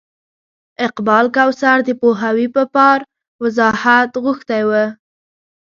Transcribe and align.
اقبال 0.87 1.25
کوثر 1.35 1.77
د 1.83 1.89
پوهاوي 2.01 2.47
په 2.55 2.63
پار 2.75 2.97
وضاحت 3.43 4.11
غوښتی 4.23 4.61
و. 4.69 4.71